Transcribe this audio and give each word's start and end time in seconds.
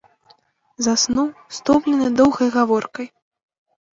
Заснуў, 0.85 1.27
стомлены 1.57 2.07
доўгай 2.21 2.49
гаворкай. 2.57 3.07